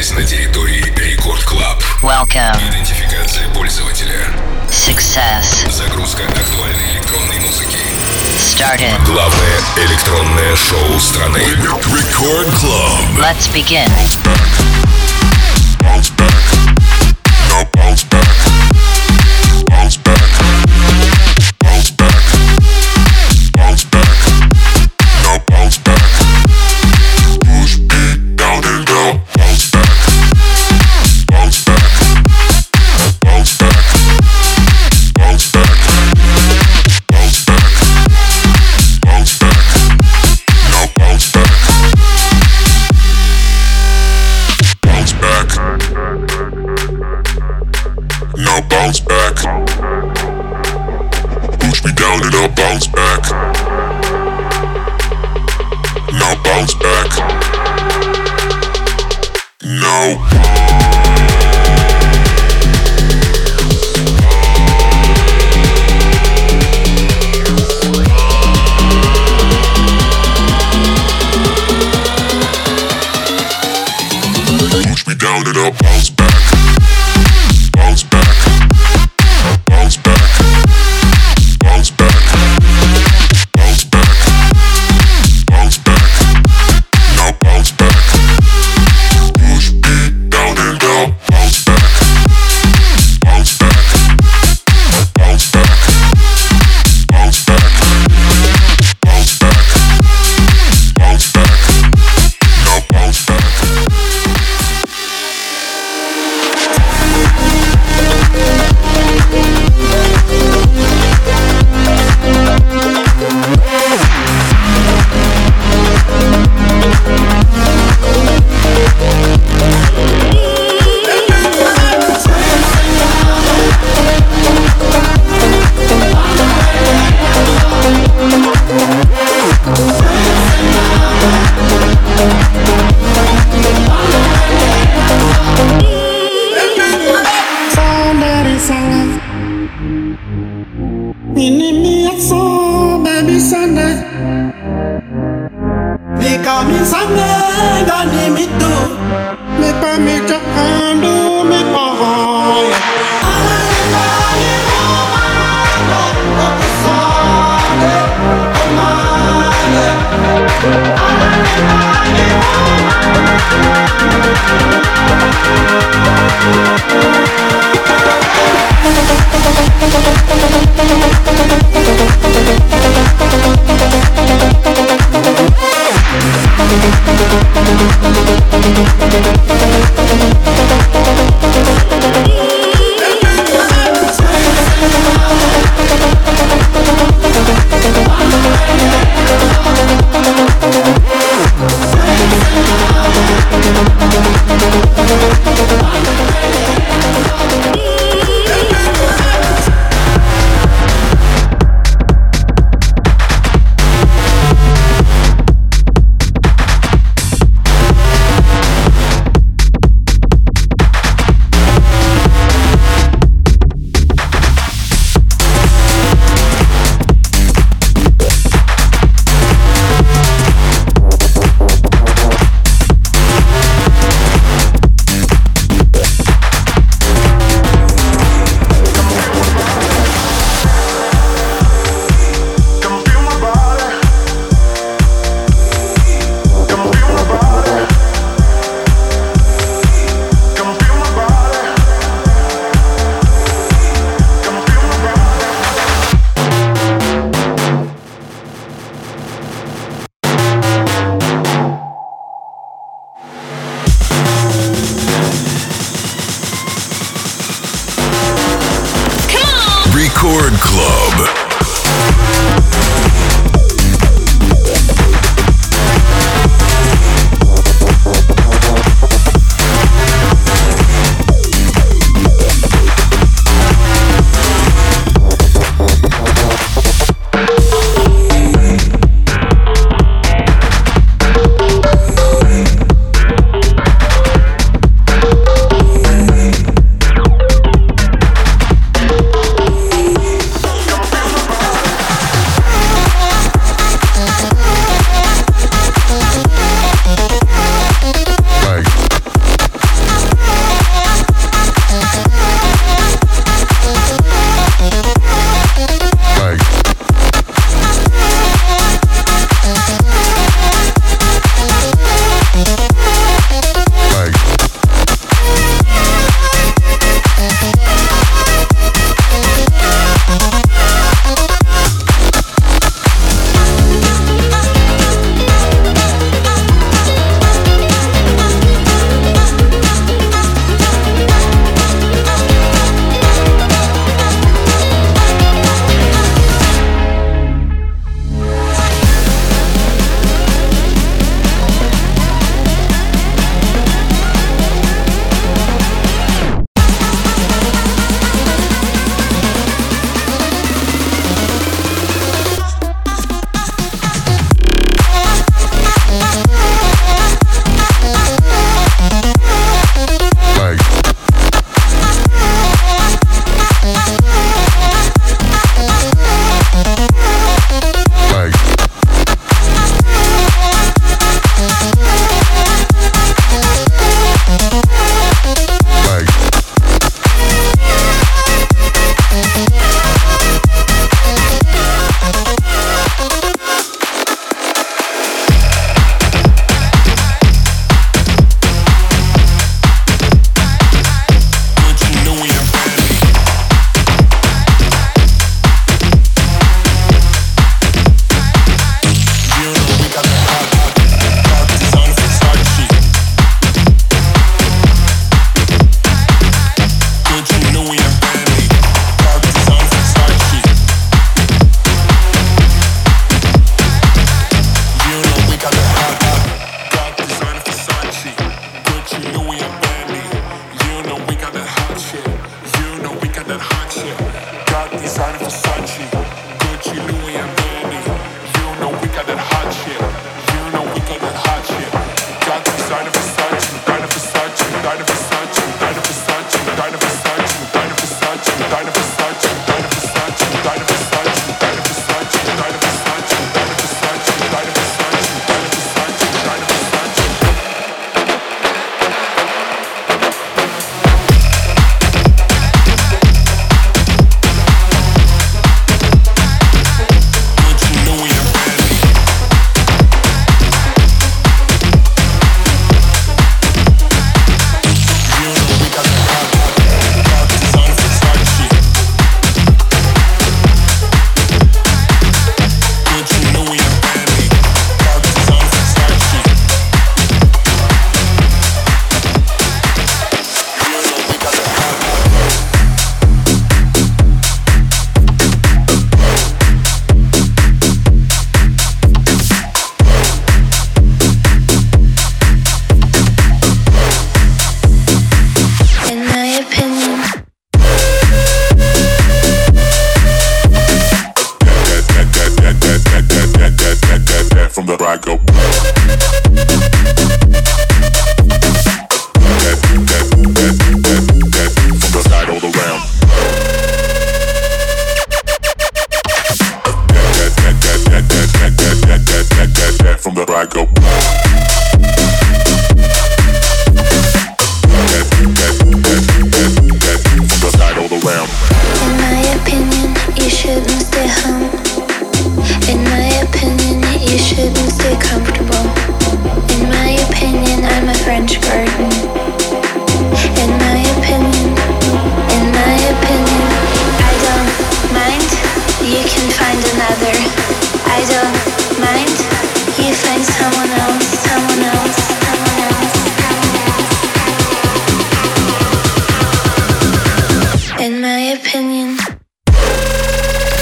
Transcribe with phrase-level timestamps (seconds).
[0.00, 1.82] Находитесь на территории Рекорд Клаб.
[2.00, 2.56] Welcome.
[2.70, 4.28] Идентификация пользователя.
[4.70, 5.70] Success.
[5.70, 7.76] Загрузка актуальной электронной музыки.
[8.38, 8.96] Started.
[9.04, 11.42] Главное электронное шоу страны.
[11.84, 13.18] Record Club.
[13.18, 13.90] Let's begin.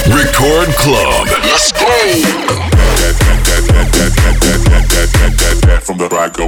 [0.08, 1.28] Record Club.
[1.42, 1.86] Let's go.
[5.82, 6.38] From the back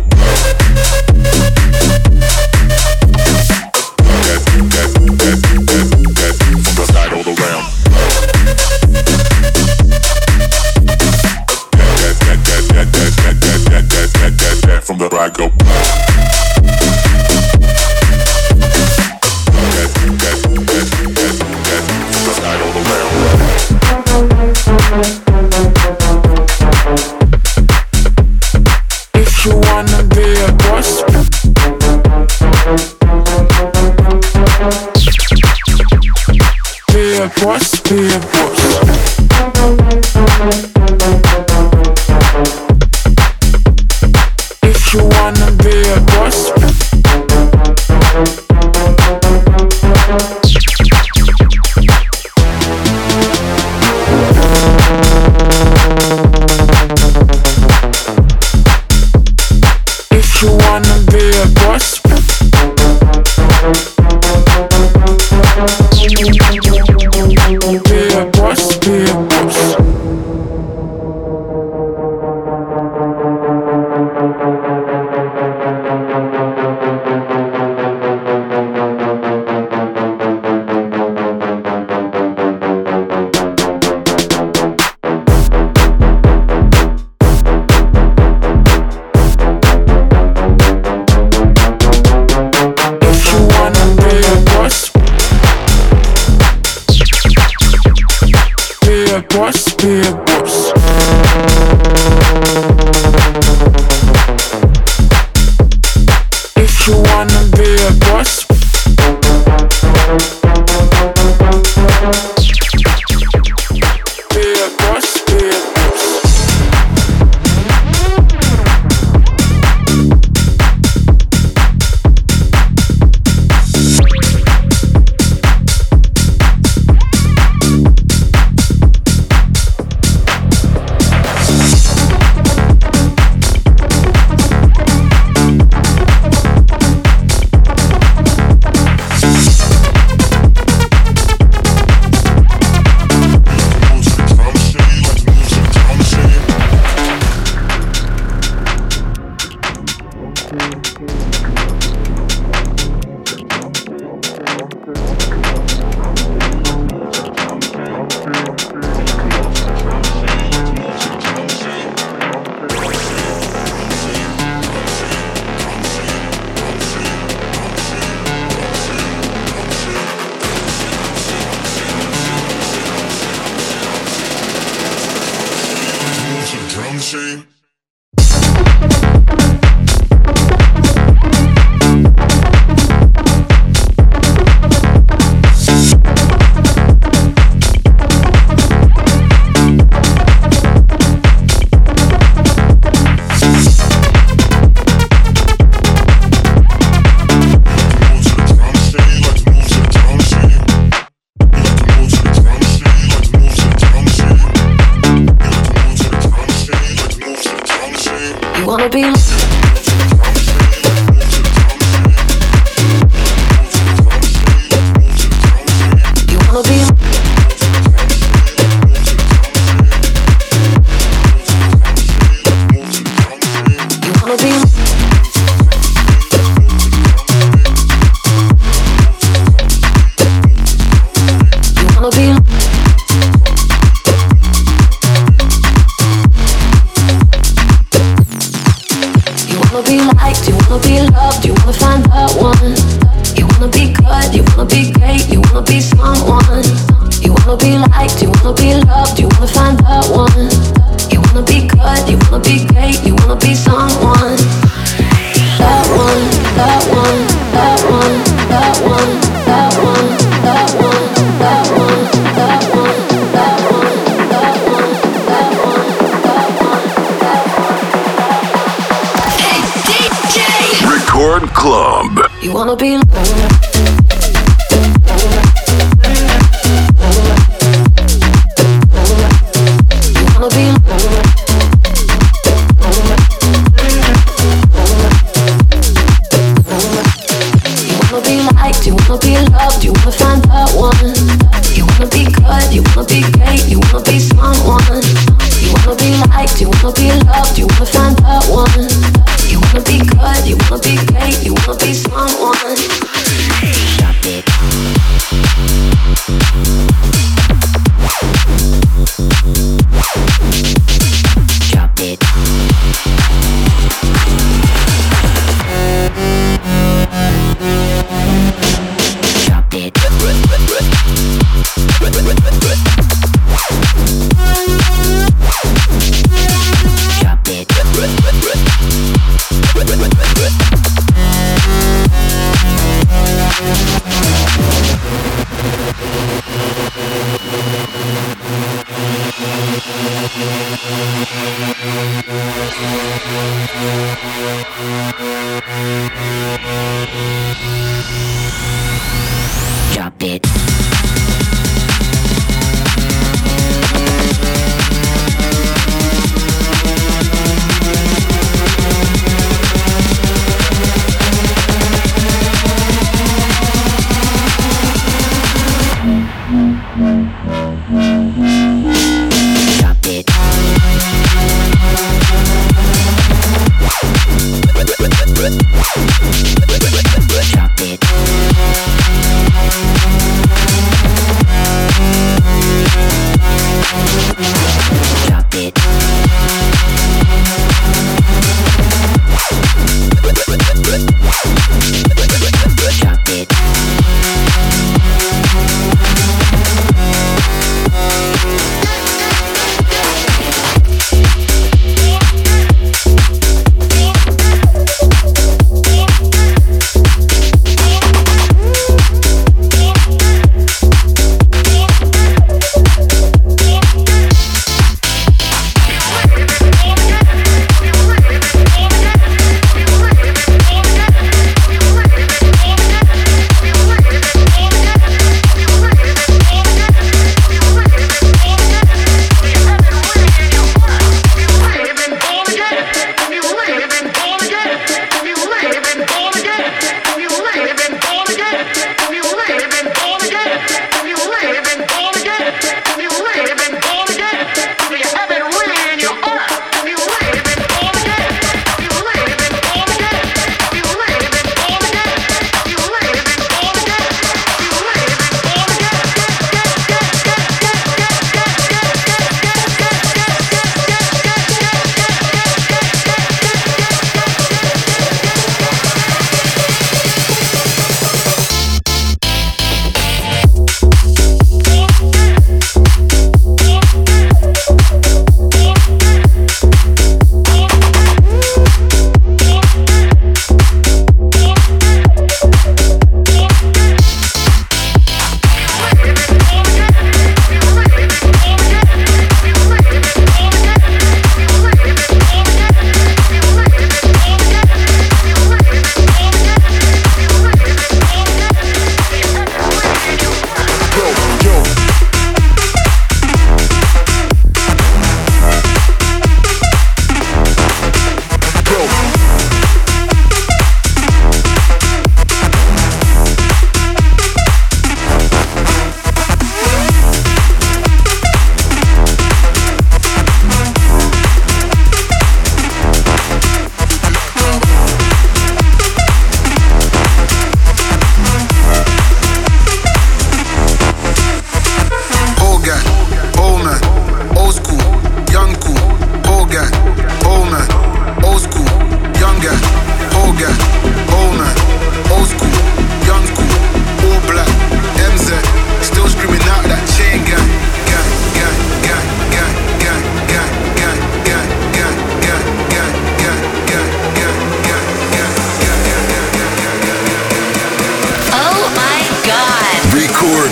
[106.90, 108.49] you wanna be a boss?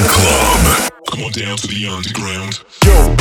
[0.08, 0.90] Club.
[1.10, 2.60] Come on down to the underground.
[2.80, 3.16] Bro,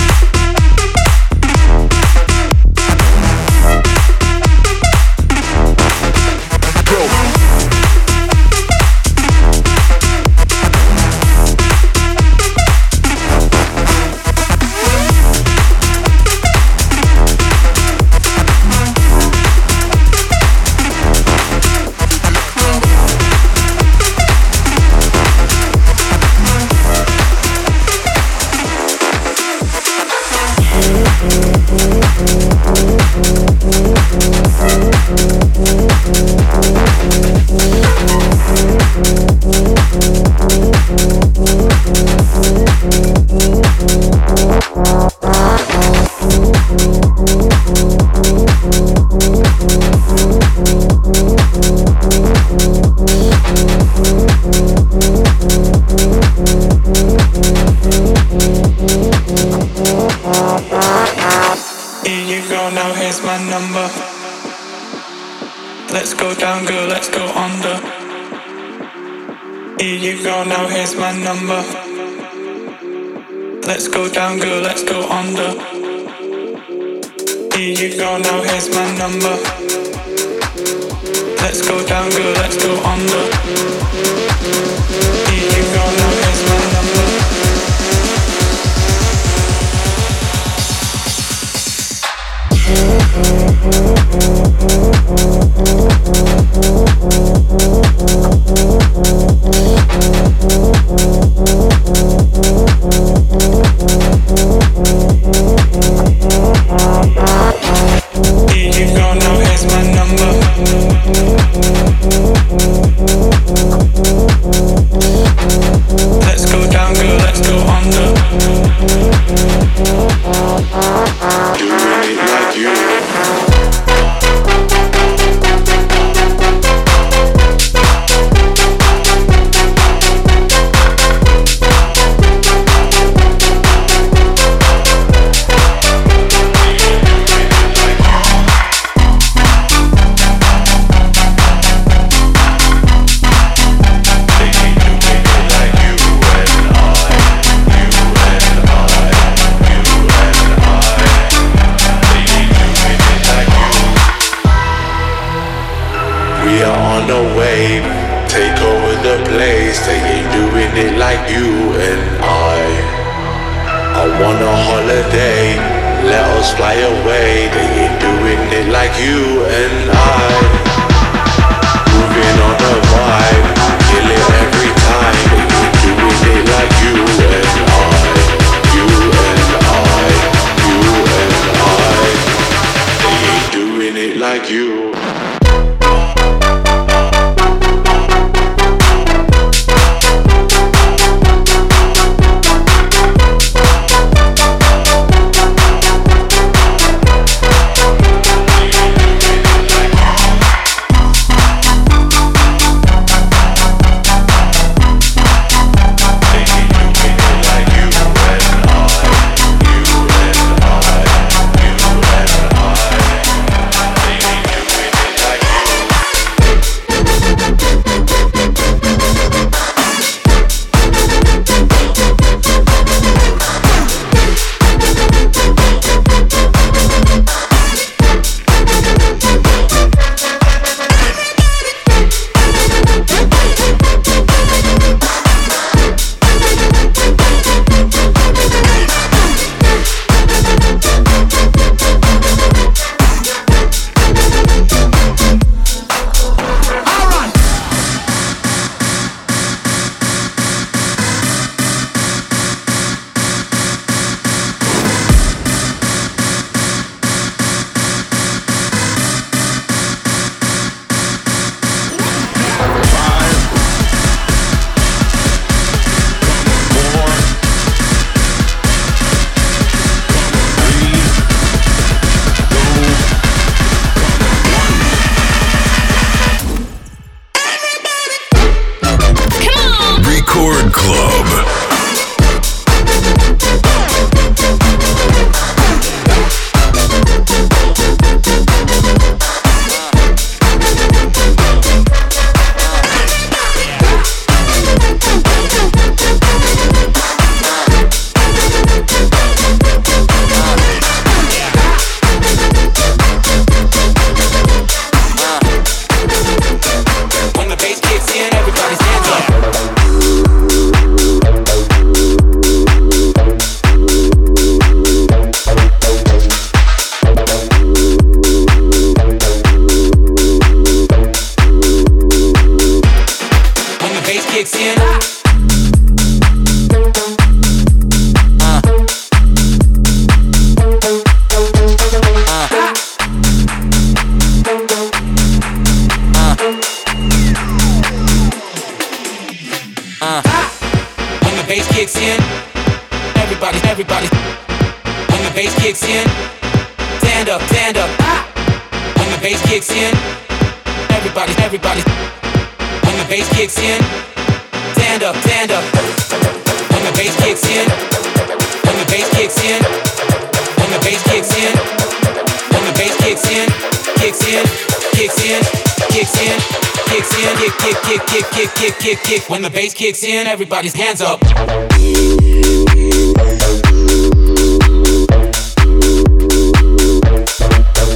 [369.48, 371.24] the bass kicks in, everybody's hands up.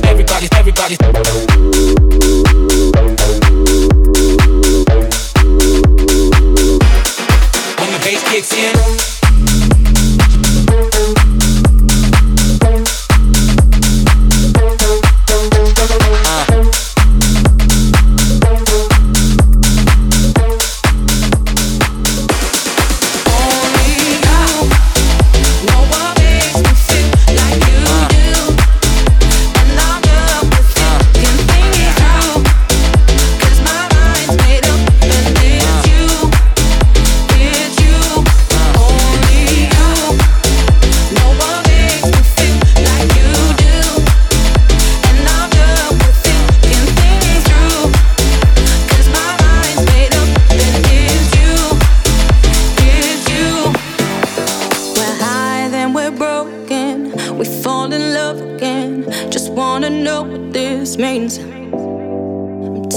[0.06, 1.41] Everybody, everybody.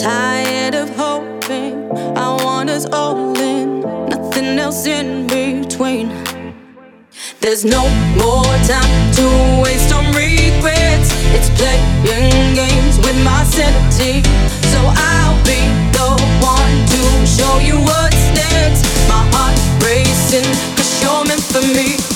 [0.05, 1.91] Tired of hoping.
[2.15, 3.81] I want us all in.
[4.11, 6.09] Nothing else in between.
[7.41, 7.89] There's no
[8.23, 9.27] more time to
[9.65, 11.09] waste on regrets.
[11.37, 14.21] It's playing games with my sanity.
[14.73, 15.61] So I'll be
[15.97, 16.11] the
[16.53, 17.03] one to
[17.37, 18.85] show you what's next.
[19.09, 20.45] My heart racing,
[20.77, 22.14] cause you're meant for me.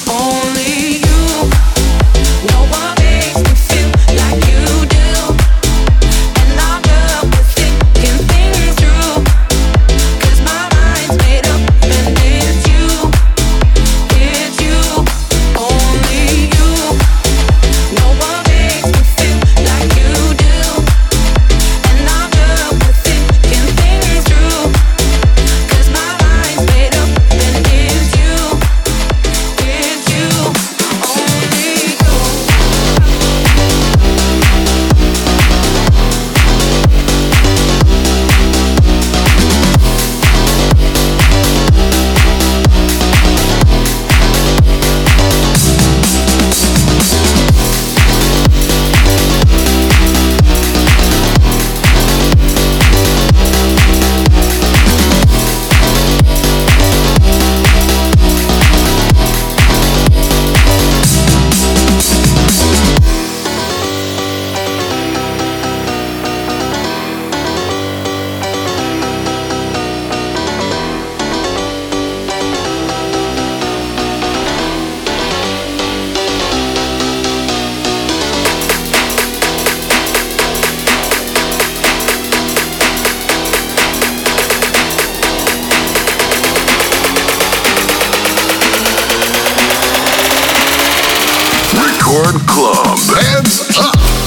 [92.08, 92.98] Record Club.
[93.20, 94.17] Hands up.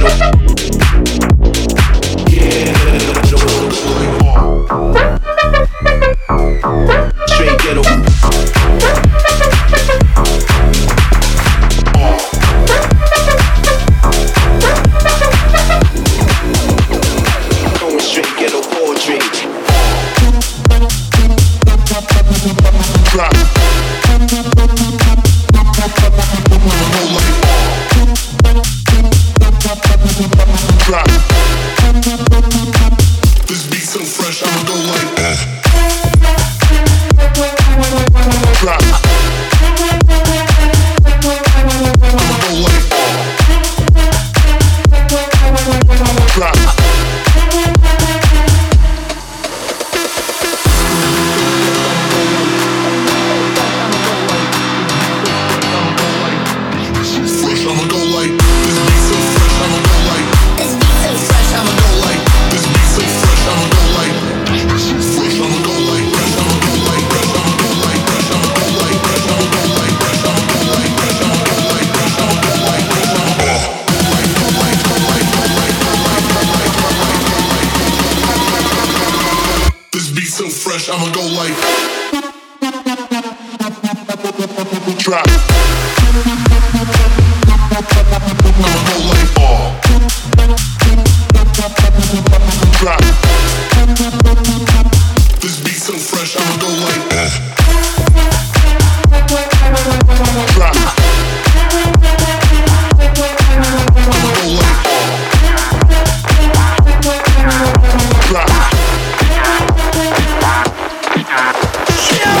[0.00, 0.59] dinheiro.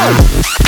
[0.00, 0.59] Whoa.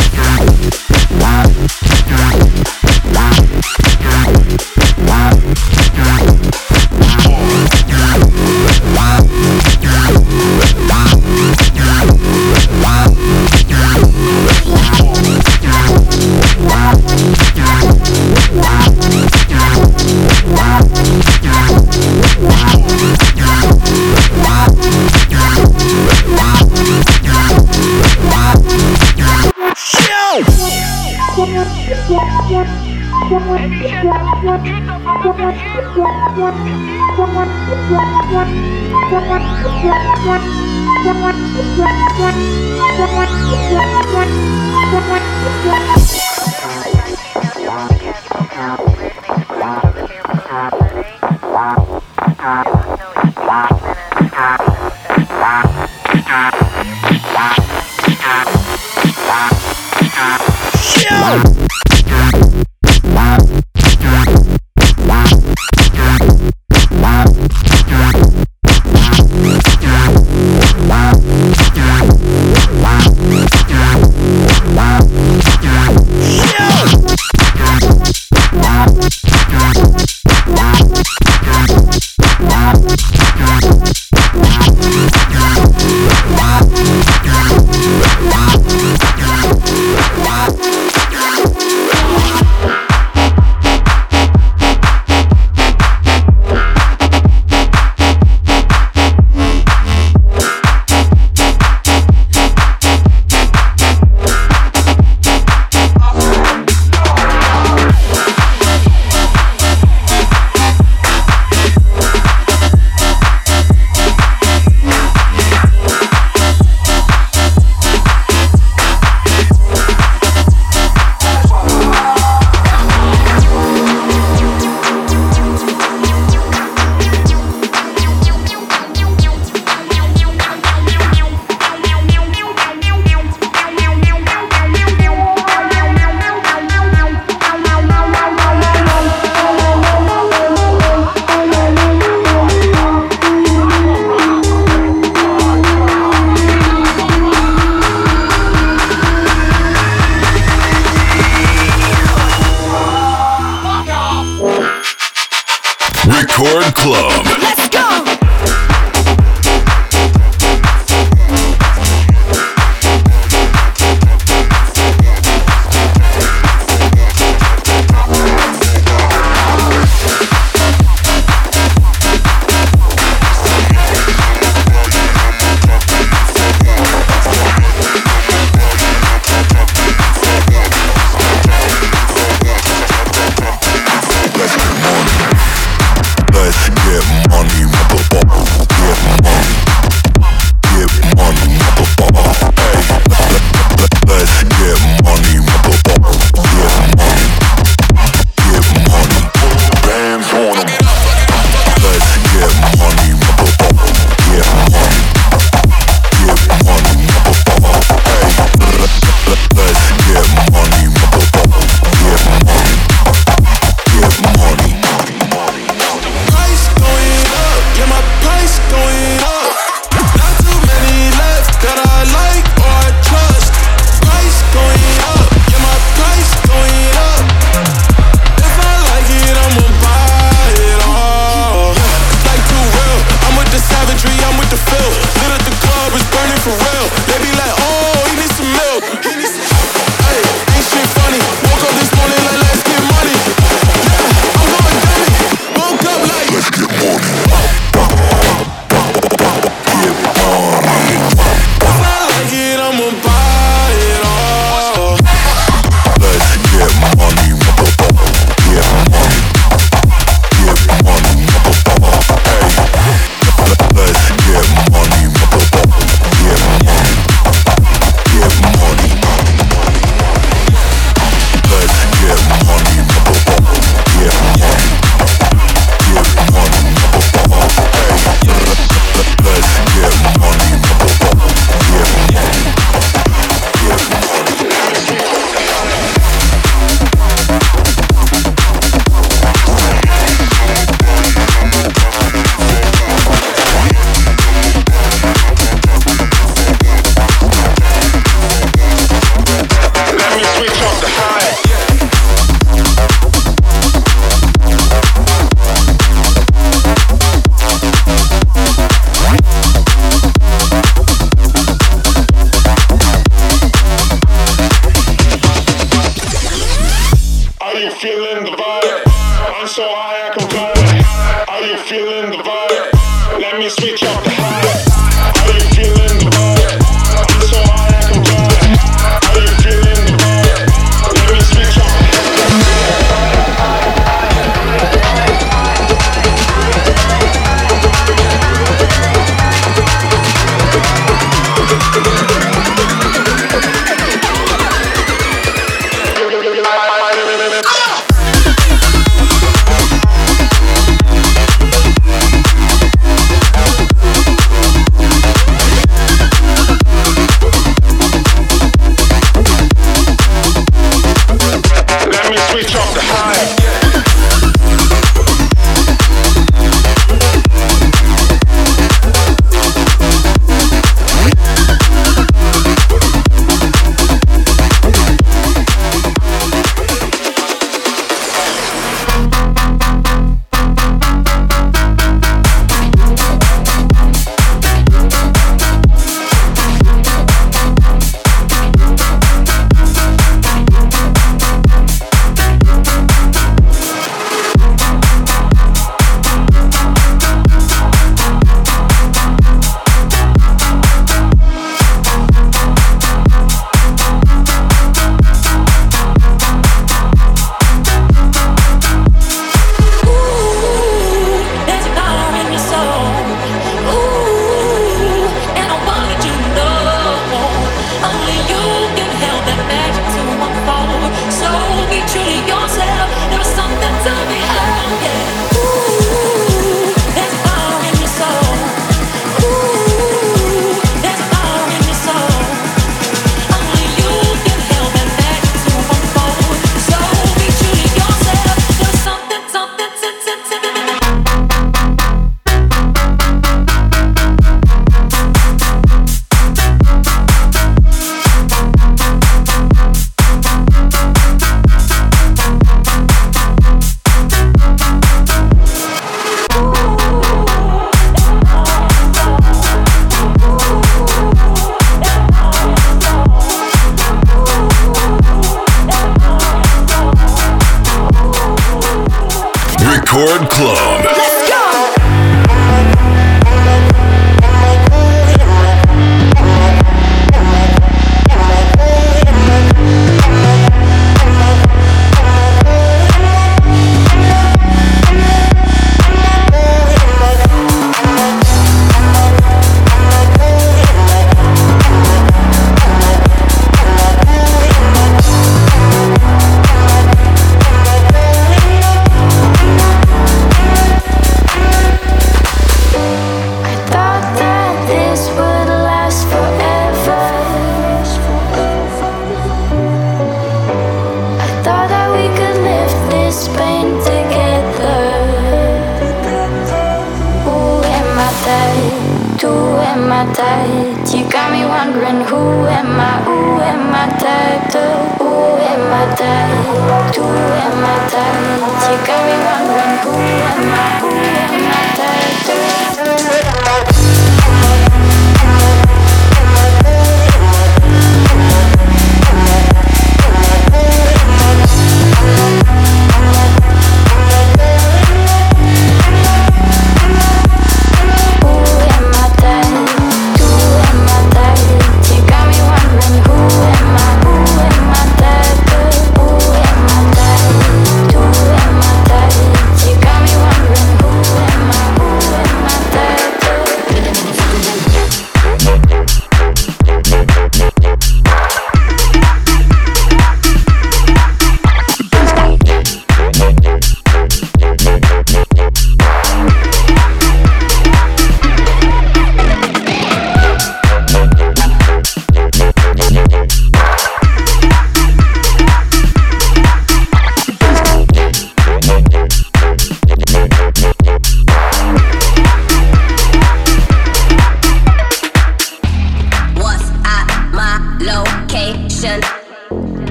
[48.62, 48.91] Wow.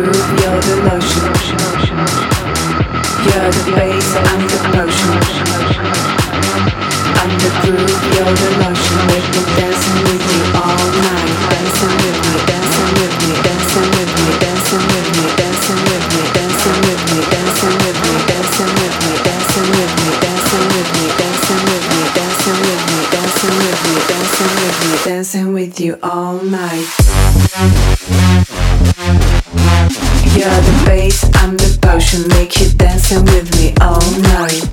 [0.00, 0.80] you're the.
[3.20, 4.80] You're the bass, the
[7.40, 8.48] the groove, you're the
[9.56, 10.24] dancing with
[10.56, 15.80] all night, dancing with me, dancing with me, dancing with me, dancing with me, dancing
[15.84, 22.60] with me, dancing with me, dancing with me, dancing with me, dancing with me, dancing
[22.64, 26.88] with me, dancing with me, dancing with me, dancing with you all night.
[30.40, 34.00] You're the bass, I'm the potion Make you dancing with me all
[34.32, 34.64] night.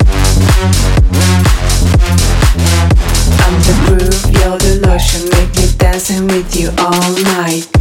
[3.44, 7.77] I'm the groove, you're the lotion Make me dancing with you all night.